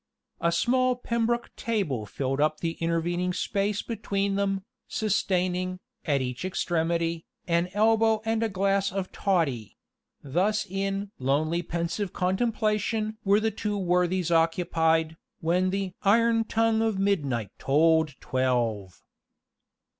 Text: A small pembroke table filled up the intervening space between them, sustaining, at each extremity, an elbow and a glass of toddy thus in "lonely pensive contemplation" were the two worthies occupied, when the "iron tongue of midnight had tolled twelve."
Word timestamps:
A 0.39 0.51
small 0.51 0.95
pembroke 0.95 1.55
table 1.55 2.07
filled 2.07 2.41
up 2.41 2.59
the 2.59 2.71
intervening 2.81 3.33
space 3.33 3.83
between 3.83 4.33
them, 4.33 4.65
sustaining, 4.87 5.79
at 6.05 6.21
each 6.23 6.43
extremity, 6.43 7.23
an 7.47 7.69
elbow 7.75 8.19
and 8.25 8.41
a 8.41 8.49
glass 8.49 8.91
of 8.91 9.11
toddy 9.11 9.77
thus 10.23 10.65
in 10.65 11.11
"lonely 11.19 11.61
pensive 11.61 12.13
contemplation" 12.13 13.19
were 13.23 13.39
the 13.39 13.51
two 13.51 13.77
worthies 13.77 14.31
occupied, 14.31 15.17
when 15.39 15.69
the 15.69 15.93
"iron 16.01 16.45
tongue 16.45 16.81
of 16.81 16.97
midnight 16.97 17.51
had 17.59 17.59
tolled 17.59 18.15
twelve." 18.19 19.03